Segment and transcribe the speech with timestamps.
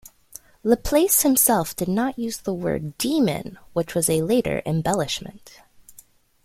[0.63, 5.61] Laplace himself did not use the word "demon", which was a later embellishment.